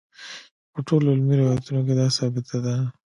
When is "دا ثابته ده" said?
1.99-2.75